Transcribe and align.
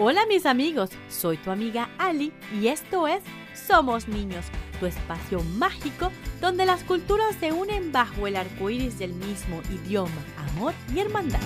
Hola 0.00 0.26
mis 0.26 0.46
amigos, 0.46 0.90
soy 1.10 1.38
tu 1.38 1.50
amiga 1.50 1.90
Ali 1.98 2.32
y 2.54 2.68
esto 2.68 3.08
es 3.08 3.20
Somos 3.52 4.06
Niños, 4.06 4.44
tu 4.78 4.86
espacio 4.86 5.42
mágico 5.42 6.12
donde 6.40 6.66
las 6.66 6.84
culturas 6.84 7.34
se 7.40 7.50
unen 7.50 7.90
bajo 7.90 8.28
el 8.28 8.36
arco 8.36 8.70
iris 8.70 9.00
del 9.00 9.12
mismo 9.12 9.60
idioma, 9.72 10.24
amor 10.36 10.72
y 10.94 11.00
hermandad. 11.00 11.40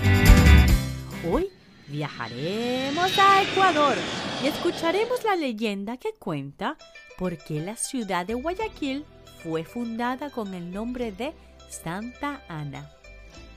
Hoy 1.26 1.48
viajaremos 1.88 3.18
a 3.18 3.42
Ecuador 3.42 3.96
y 4.44 4.48
escucharemos 4.48 5.24
la 5.24 5.34
leyenda 5.34 5.96
que 5.96 6.12
cuenta 6.12 6.76
por 7.16 7.38
qué 7.38 7.58
la 7.58 7.76
ciudad 7.76 8.26
de 8.26 8.34
Guayaquil 8.34 9.06
fue 9.42 9.64
fundada 9.64 10.28
con 10.28 10.52
el 10.52 10.70
nombre 10.70 11.10
de 11.10 11.32
Santa 11.70 12.42
Ana. 12.50 12.90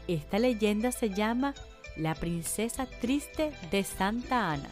Esta 0.07 0.39
leyenda 0.39 0.93
se 0.93 1.09
llama 1.09 1.54
La 1.98 2.14
princesa 2.14 2.88
triste 2.88 3.54
de 3.71 3.86
Santa 3.86 4.52
Ana. 4.52 4.70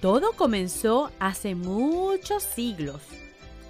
Todo 0.00 0.32
comenzó 0.32 1.12
hace 1.20 1.54
muchos 1.54 2.42
siglos. 2.42 3.00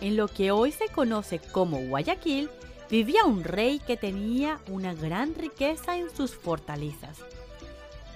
En 0.01 0.17
lo 0.17 0.27
que 0.27 0.51
hoy 0.51 0.73
se 0.73 0.89
conoce 0.89 1.39
como 1.39 1.87
Guayaquil, 1.89 2.49
vivía 2.91 3.25
un 3.25 3.45
rey 3.45 3.79
que 3.79 3.99
tenía 3.99 4.59
una 4.69 4.95
gran 4.95 5.35
riqueza 5.35 5.99
en 5.99 6.09
sus 6.17 6.35
fortalezas. 6.35 7.19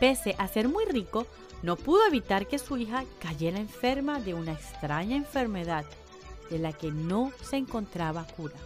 Pese 0.01 0.35
a 0.39 0.49
ser 0.49 0.71
muy 0.71 0.87
rico, 0.87 1.27
no 1.63 1.77
pudo 1.77 2.07
evitar 2.07 2.47
que 2.47 2.59
su 2.59 2.79
hija 2.79 3.05
cayera 3.19 3.59
enferma 3.59 4.21
de 4.21 4.33
una 4.33 4.53
extraña 4.53 5.17
enfermedad 5.17 5.85
de 6.49 6.59
la 6.59 6.73
que 6.73 6.91
no 6.91 7.31
se 7.43 7.57
encontraba 7.57 8.27
cura. 8.37 8.57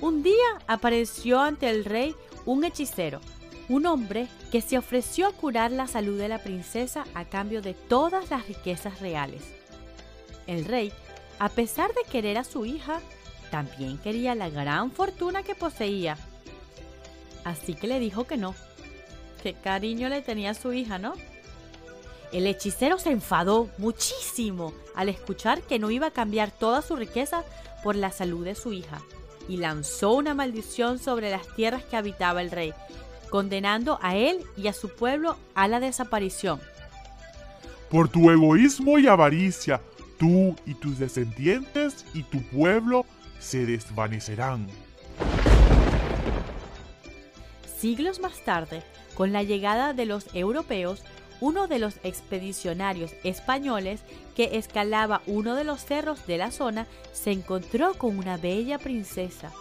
Un 0.00 0.24
día 0.24 0.58
apareció 0.66 1.40
ante 1.40 1.70
el 1.70 1.84
rey 1.84 2.16
un 2.46 2.64
hechicero 2.64 3.20
un 3.68 3.86
hombre 3.86 4.28
que 4.50 4.60
se 4.60 4.78
ofreció 4.78 5.26
a 5.26 5.32
curar 5.32 5.70
la 5.70 5.86
salud 5.86 6.18
de 6.18 6.28
la 6.28 6.38
princesa 6.38 7.04
a 7.14 7.24
cambio 7.24 7.62
de 7.62 7.74
todas 7.74 8.30
las 8.30 8.48
riquezas 8.48 9.00
reales. 9.00 9.42
El 10.46 10.64
rey, 10.64 10.92
a 11.38 11.48
pesar 11.50 11.90
de 11.92 12.10
querer 12.10 12.38
a 12.38 12.44
su 12.44 12.64
hija, 12.64 13.00
también 13.50 13.98
quería 13.98 14.34
la 14.34 14.48
gran 14.48 14.90
fortuna 14.90 15.42
que 15.42 15.54
poseía. 15.54 16.16
Así 17.44 17.74
que 17.74 17.86
le 17.86 18.00
dijo 18.00 18.26
que 18.26 18.36
no. 18.36 18.54
Qué 19.42 19.54
cariño 19.54 20.08
le 20.08 20.22
tenía 20.22 20.50
a 20.50 20.54
su 20.54 20.72
hija, 20.72 20.98
¿no? 20.98 21.14
El 22.32 22.46
hechicero 22.46 22.98
se 22.98 23.10
enfadó 23.10 23.70
muchísimo 23.78 24.74
al 24.94 25.08
escuchar 25.08 25.62
que 25.62 25.78
no 25.78 25.90
iba 25.90 26.08
a 26.08 26.12
cambiar 26.12 26.50
toda 26.50 26.82
su 26.82 26.96
riqueza 26.96 27.44
por 27.82 27.96
la 27.96 28.10
salud 28.10 28.44
de 28.44 28.54
su 28.54 28.72
hija 28.72 29.00
y 29.48 29.56
lanzó 29.56 30.12
una 30.12 30.34
maldición 30.34 30.98
sobre 30.98 31.30
las 31.30 31.46
tierras 31.54 31.84
que 31.84 31.96
habitaba 31.96 32.42
el 32.42 32.50
rey, 32.50 32.74
condenando 33.30 33.98
a 34.02 34.16
él 34.16 34.44
y 34.56 34.68
a 34.68 34.72
su 34.72 34.88
pueblo 34.88 35.36
a 35.54 35.68
la 35.68 35.80
desaparición. 35.80 36.60
Por 37.90 38.08
tu 38.08 38.30
egoísmo 38.30 38.98
y 38.98 39.06
avaricia, 39.06 39.80
tú 40.18 40.56
y 40.66 40.74
tus 40.74 40.98
descendientes 40.98 42.04
y 42.14 42.22
tu 42.22 42.42
pueblo 42.42 43.06
se 43.38 43.64
desvanecerán. 43.64 44.66
Siglos 47.78 48.20
más 48.20 48.44
tarde, 48.44 48.82
con 49.14 49.32
la 49.32 49.42
llegada 49.42 49.92
de 49.92 50.04
los 50.04 50.26
europeos, 50.34 51.02
uno 51.40 51.68
de 51.68 51.78
los 51.78 51.96
expedicionarios 52.02 53.12
españoles 53.22 54.00
que 54.34 54.58
escalaba 54.58 55.22
uno 55.26 55.54
de 55.54 55.64
los 55.64 55.84
cerros 55.84 56.26
de 56.26 56.38
la 56.38 56.50
zona 56.50 56.86
se 57.12 57.30
encontró 57.30 57.94
con 57.94 58.18
una 58.18 58.36
bella 58.36 58.78
princesa 58.78 59.52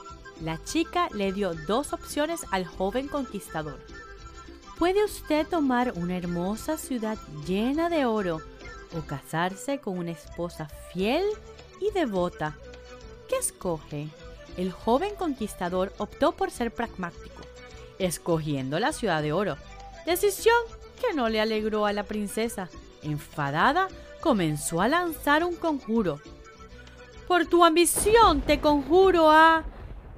la 0.41 0.63
chica 0.63 1.09
le 1.13 1.31
dio 1.31 1.53
dos 1.53 1.93
opciones 1.93 2.45
al 2.51 2.65
joven 2.65 3.07
conquistador. 3.07 3.79
Puede 4.77 5.03
usted 5.03 5.47
tomar 5.47 5.93
una 5.95 6.17
hermosa 6.17 6.77
ciudad 6.77 7.17
llena 7.45 7.89
de 7.89 8.05
oro 8.05 8.41
o 8.95 9.01
casarse 9.01 9.79
con 9.79 9.97
una 9.97 10.11
esposa 10.11 10.69
fiel 10.93 11.23
y 11.81 11.91
devota. 11.91 12.55
¿Qué 13.27 13.37
escoge? 13.37 14.07
El 14.55 14.71
joven 14.71 15.15
conquistador 15.17 15.93
optó 15.97 16.31
por 16.31 16.51
ser 16.51 16.71
pragmático, 16.73 17.41
escogiendo 17.99 18.79
la 18.79 18.93
ciudad 18.93 19.21
de 19.21 19.33
oro. 19.33 19.57
Decisión 20.05 20.57
que 20.99 21.13
no 21.13 21.29
le 21.29 21.41
alegró 21.41 21.85
a 21.85 21.93
la 21.93 22.03
princesa. 22.03 22.69
Enfadada, 23.03 23.87
comenzó 24.21 24.81
a 24.81 24.87
lanzar 24.87 25.43
un 25.43 25.55
conjuro. 25.55 26.19
Por 27.27 27.45
tu 27.45 27.63
ambición 27.65 28.41
te 28.41 28.59
conjuro 28.59 29.29
a... 29.29 29.63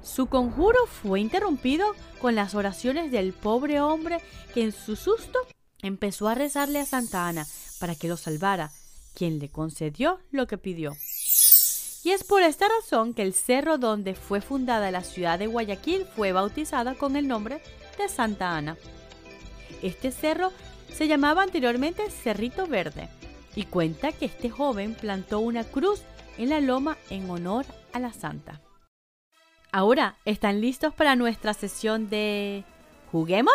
Su 0.02 0.26
conjuro 0.26 0.78
fue 0.86 1.20
interrumpido 1.20 1.86
con 2.20 2.34
las 2.34 2.54
oraciones 2.54 3.10
del 3.10 3.32
pobre 3.32 3.80
hombre 3.80 4.20
que 4.54 4.62
en 4.62 4.72
su 4.72 4.96
susto 4.96 5.38
empezó 5.82 6.28
a 6.28 6.34
rezarle 6.34 6.80
a 6.80 6.86
Santa 6.86 7.28
Ana 7.28 7.46
para 7.78 7.94
que 7.94 8.08
lo 8.08 8.16
salvara, 8.16 8.70
quien 9.14 9.38
le 9.38 9.50
concedió 9.50 10.20
lo 10.30 10.46
que 10.46 10.58
pidió. 10.58 10.96
Y 12.02 12.10
es 12.10 12.24
por 12.24 12.42
esta 12.42 12.66
razón 12.68 13.12
que 13.12 13.22
el 13.22 13.34
cerro 13.34 13.76
donde 13.76 14.14
fue 14.14 14.40
fundada 14.40 14.90
la 14.90 15.02
ciudad 15.02 15.38
de 15.38 15.46
Guayaquil 15.46 16.06
fue 16.16 16.32
bautizada 16.32 16.94
con 16.94 17.16
el 17.16 17.28
nombre 17.28 17.62
de 17.98 18.08
Santa 18.08 18.56
Ana. 18.56 18.78
Este 19.82 20.10
cerro 20.10 20.50
se 20.92 21.08
llamaba 21.08 21.42
anteriormente 21.42 22.10
Cerrito 22.10 22.66
Verde 22.66 23.08
y 23.54 23.64
cuenta 23.64 24.12
que 24.12 24.26
este 24.26 24.48
joven 24.48 24.94
plantó 24.94 25.40
una 25.40 25.64
cruz 25.64 26.02
en 26.38 26.50
la 26.50 26.60
loma 26.60 26.96
en 27.10 27.28
honor 27.28 27.66
a 27.92 27.98
la 27.98 28.12
santa. 28.12 28.62
Ahora, 29.72 30.16
¿están 30.24 30.60
listos 30.60 30.92
para 30.92 31.14
nuestra 31.14 31.54
sesión 31.54 32.10
de 32.10 32.64
¿Juguemos? 33.12 33.54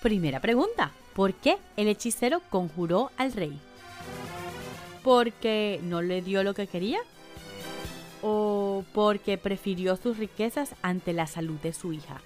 Primera 0.00 0.38
pregunta. 0.38 0.92
¿Por 1.14 1.34
qué 1.34 1.58
el 1.76 1.88
hechicero 1.88 2.40
conjuró 2.48 3.10
al 3.16 3.32
rey? 3.32 3.58
¿Porque 5.02 5.80
no 5.82 6.00
le 6.00 6.22
dio 6.22 6.44
lo 6.44 6.54
que 6.54 6.68
quería? 6.68 7.00
¿O 8.22 8.84
porque 8.92 9.36
prefirió 9.36 9.96
sus 9.96 10.16
riquezas 10.16 10.76
ante 10.80 11.12
la 11.12 11.26
salud 11.26 11.58
de 11.58 11.72
su 11.72 11.92
hija? 11.92 12.20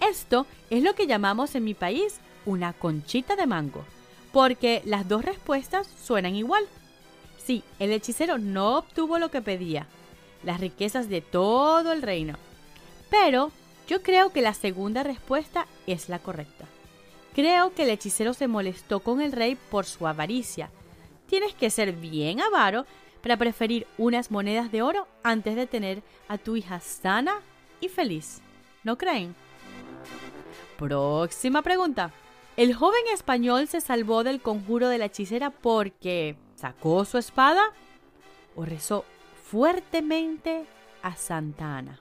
Esto 0.00 0.46
es 0.70 0.82
lo 0.82 0.96
que 0.96 1.06
llamamos 1.06 1.54
en 1.54 1.62
mi 1.62 1.74
país 1.74 2.18
una 2.46 2.72
conchita 2.72 3.36
de 3.36 3.46
mango, 3.46 3.84
porque 4.32 4.82
las 4.84 5.06
dos 5.06 5.24
respuestas 5.24 5.88
suenan 6.02 6.34
igual. 6.34 6.66
Sí, 7.50 7.64
el 7.80 7.90
hechicero 7.90 8.38
no 8.38 8.76
obtuvo 8.76 9.18
lo 9.18 9.32
que 9.32 9.42
pedía, 9.42 9.88
las 10.44 10.60
riquezas 10.60 11.08
de 11.08 11.20
todo 11.20 11.90
el 11.90 12.00
reino. 12.00 12.36
Pero 13.10 13.50
yo 13.88 14.04
creo 14.04 14.30
que 14.30 14.40
la 14.40 14.54
segunda 14.54 15.02
respuesta 15.02 15.66
es 15.88 16.08
la 16.08 16.20
correcta. 16.20 16.66
Creo 17.34 17.74
que 17.74 17.82
el 17.82 17.90
hechicero 17.90 18.34
se 18.34 18.46
molestó 18.46 19.00
con 19.00 19.20
el 19.20 19.32
rey 19.32 19.56
por 19.68 19.84
su 19.84 20.06
avaricia. 20.06 20.70
Tienes 21.26 21.52
que 21.54 21.70
ser 21.70 21.90
bien 21.90 22.40
avaro 22.40 22.86
para 23.20 23.36
preferir 23.36 23.84
unas 23.98 24.30
monedas 24.30 24.70
de 24.70 24.82
oro 24.82 25.08
antes 25.24 25.56
de 25.56 25.66
tener 25.66 26.04
a 26.28 26.38
tu 26.38 26.54
hija 26.54 26.78
sana 26.78 27.40
y 27.80 27.88
feliz. 27.88 28.42
¿No 28.84 28.96
creen? 28.96 29.34
Próxima 30.78 31.62
pregunta. 31.62 32.12
El 32.56 32.74
joven 32.74 33.02
español 33.12 33.66
se 33.66 33.80
salvó 33.80 34.22
del 34.22 34.40
conjuro 34.40 34.88
de 34.88 34.98
la 34.98 35.06
hechicera 35.06 35.50
porque 35.50 36.36
sacó 36.60 37.06
su 37.06 37.16
espada 37.16 37.72
o 38.54 38.66
rezó 38.66 39.04
fuertemente 39.44 40.66
a 41.02 41.16
Santa 41.16 41.78
Ana. 41.78 41.98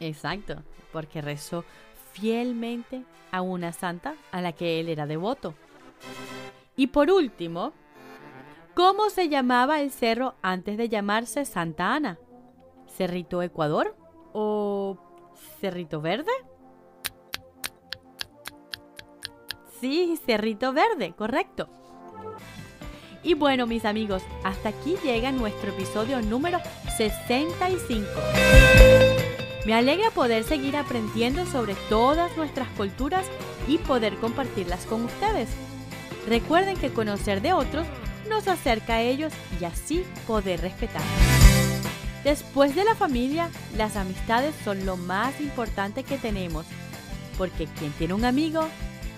Exacto, 0.00 0.62
porque 0.90 1.20
rezó 1.20 1.64
fielmente 2.12 3.04
a 3.30 3.42
una 3.42 3.72
santa 3.72 4.14
a 4.32 4.40
la 4.40 4.52
que 4.52 4.80
él 4.80 4.88
era 4.88 5.06
devoto. 5.06 5.54
Y 6.76 6.86
por 6.86 7.10
último, 7.10 7.72
¿cómo 8.74 9.10
se 9.10 9.28
llamaba 9.28 9.80
el 9.80 9.90
cerro 9.90 10.34
antes 10.40 10.78
de 10.78 10.88
llamarse 10.88 11.44
Santa 11.44 11.94
Ana? 11.94 12.18
¿Cerrito 12.86 13.42
Ecuador 13.42 13.94
o 14.32 14.96
Cerrito 15.60 16.00
Verde? 16.00 16.32
Sí, 19.84 20.18
Cerrito 20.24 20.72
Verde, 20.72 21.12
correcto. 21.12 21.68
Y 23.22 23.34
bueno, 23.34 23.66
mis 23.66 23.84
amigos, 23.84 24.22
hasta 24.42 24.70
aquí 24.70 24.96
llega 25.04 25.30
nuestro 25.30 25.72
episodio 25.72 26.22
número 26.22 26.58
65. 26.96 28.08
Me 29.66 29.74
alegra 29.74 30.10
poder 30.10 30.44
seguir 30.44 30.78
aprendiendo 30.78 31.44
sobre 31.44 31.74
todas 31.90 32.34
nuestras 32.38 32.66
culturas 32.78 33.26
y 33.68 33.76
poder 33.76 34.16
compartirlas 34.16 34.86
con 34.86 35.04
ustedes. 35.04 35.50
Recuerden 36.26 36.78
que 36.78 36.90
conocer 36.90 37.42
de 37.42 37.52
otros 37.52 37.86
nos 38.26 38.48
acerca 38.48 38.94
a 38.94 39.02
ellos 39.02 39.34
y 39.60 39.66
así 39.66 40.02
poder 40.26 40.62
respetar. 40.62 41.02
Después 42.24 42.74
de 42.74 42.86
la 42.86 42.94
familia, 42.94 43.50
las 43.76 43.96
amistades 43.96 44.54
son 44.64 44.86
lo 44.86 44.96
más 44.96 45.38
importante 45.42 46.04
que 46.04 46.16
tenemos, 46.16 46.64
porque 47.36 47.66
quien 47.66 47.92
tiene 47.92 48.14
un 48.14 48.24
amigo 48.24 48.66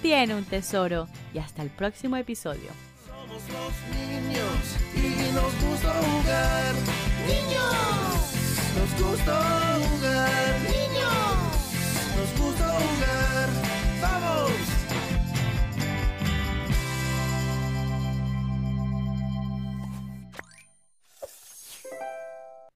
tiene 0.06 0.36
un 0.36 0.44
tesoro. 0.44 1.08
Y 1.34 1.38
hasta 1.38 1.62
el 1.62 1.70
próximo 1.70 2.16
episodio. 2.16 2.70
Somos 3.08 3.42
los 3.48 3.74
niños 3.90 4.76
y 4.94 5.34
nos 5.34 5.52
gusta 5.68 5.92
jugar. 5.94 6.74
Niños, 7.26 8.30
nos 8.78 9.02
gusta. 9.02 9.75